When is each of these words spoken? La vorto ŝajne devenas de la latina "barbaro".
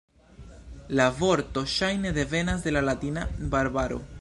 La 0.99 1.05
vorto 1.17 1.63
ŝajne 1.73 2.15
devenas 2.17 2.65
de 2.67 2.77
la 2.77 2.85
latina 2.89 3.31
"barbaro". 3.57 4.05